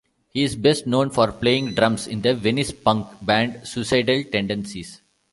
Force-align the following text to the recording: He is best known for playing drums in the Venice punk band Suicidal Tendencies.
He 0.29 0.41
is 0.41 0.55
best 0.55 0.87
known 0.87 1.11
for 1.11 1.31
playing 1.31 1.75
drums 1.75 2.07
in 2.07 2.23
the 2.23 2.33
Venice 2.33 2.71
punk 2.71 3.05
band 3.23 3.67
Suicidal 3.67 4.23
Tendencies. 4.23 4.99